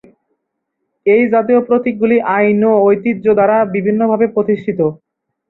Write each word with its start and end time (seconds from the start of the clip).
এই 1.05 1.23
জাতীয় 1.33 1.59
প্রতীকগুলি 1.67 2.17
আইন 2.35 2.61
ও 2.69 2.83
ঐতিহ্য 2.87 3.25
দ্বারা 3.37 3.57
বিভিন্নভাবে 3.75 4.25
প্রতিষ্ঠিত। 4.35 4.79